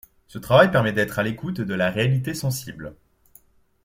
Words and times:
Ce 0.27 0.39
travail 0.39 0.71
permet 0.71 0.93
d'être 0.93 1.19
à 1.19 1.21
l'écoute 1.21 1.61
de 1.61 1.75
la 1.75 1.91
réalité 1.91 2.33
sensible. 2.33 2.95